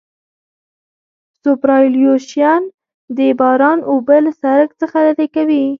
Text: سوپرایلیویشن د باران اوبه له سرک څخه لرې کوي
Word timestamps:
سوپرایلیویشن 1.41 2.61
د 3.17 3.19
باران 3.39 3.79
اوبه 3.91 4.17
له 4.25 4.31
سرک 4.41 4.69
څخه 4.81 4.97
لرې 5.07 5.27
کوي 5.35 5.65